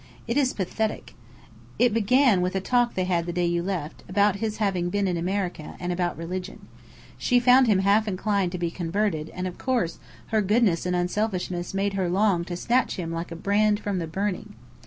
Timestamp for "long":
12.09-12.43